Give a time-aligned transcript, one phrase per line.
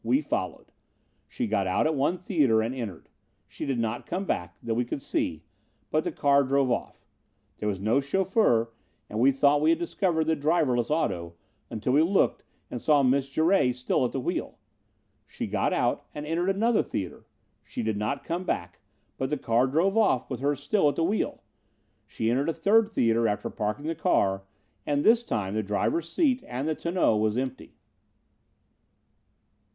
[0.03, 0.71] We followed.
[1.27, 3.07] She got out at one theater and entered.
[3.47, 5.43] She did not come back, that we could see,
[5.91, 7.05] but the car drove off.
[7.59, 8.71] There was no chauffeur,
[9.11, 11.35] and we thought we had discovered the driverless auto,
[11.69, 14.57] until we looked and saw Miss Jouret still at the wheel.
[15.27, 17.27] "She got out and entered another theater.
[17.63, 18.79] She did not come back,
[19.19, 21.43] but the car drove off with her still at the wheel.
[22.07, 24.45] She entered a third theater after parking the car
[24.83, 27.75] and this time the driver's seat and the tonneau was empty.